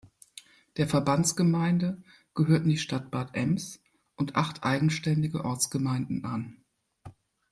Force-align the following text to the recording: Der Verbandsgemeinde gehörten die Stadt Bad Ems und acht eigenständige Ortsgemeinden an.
Der 0.77 0.87
Verbandsgemeinde 0.87 2.01
gehörten 2.33 2.69
die 2.69 2.79
Stadt 2.79 3.11
Bad 3.11 3.35
Ems 3.37 3.79
und 4.15 4.35
acht 4.35 4.63
eigenständige 4.63 5.45
Ortsgemeinden 5.45 6.25
an. 6.25 6.57